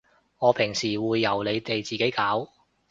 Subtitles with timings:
[0.39, 2.49] 我平時會由你哋自己搞掂